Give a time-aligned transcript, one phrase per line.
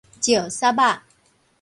[0.19, 1.01] 石屑仔